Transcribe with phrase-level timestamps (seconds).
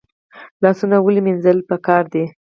[0.63, 2.23] لاسونه ولې مینځل پکار دي؟